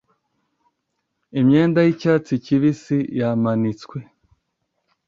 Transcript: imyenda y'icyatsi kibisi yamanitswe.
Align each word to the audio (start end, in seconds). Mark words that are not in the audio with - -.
imyenda 1.39 1.79
y'icyatsi 1.83 2.33
kibisi 2.45 2.97
yamanitswe. 3.19 3.97